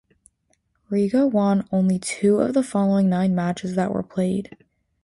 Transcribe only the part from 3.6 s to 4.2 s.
that were